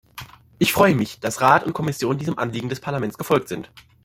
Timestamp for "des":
2.69-2.79